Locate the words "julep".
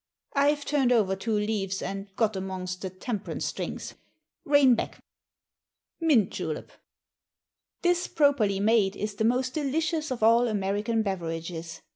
6.31-6.71